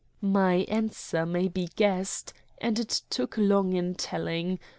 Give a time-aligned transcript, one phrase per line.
[0.23, 4.57] My answer may be guessed, and it took long in telling.